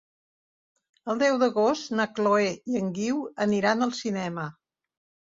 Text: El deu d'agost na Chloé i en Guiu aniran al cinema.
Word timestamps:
El 1.13 1.19
deu 1.23 1.35
d'agost 1.43 1.91
na 1.99 2.07
Chloé 2.19 2.47
i 2.75 2.79
en 2.79 2.87
Guiu 2.95 3.19
aniran 3.45 3.87
al 3.87 3.93
cinema. 3.99 4.47